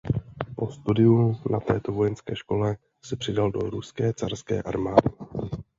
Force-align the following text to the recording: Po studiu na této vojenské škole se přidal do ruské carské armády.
Po 0.55 0.71
studiu 0.71 1.35
na 1.51 1.59
této 1.59 1.91
vojenské 1.91 2.35
škole 2.35 2.77
se 3.05 3.15
přidal 3.15 3.51
do 3.51 3.59
ruské 3.59 4.13
carské 4.13 4.61
armády. 4.63 5.09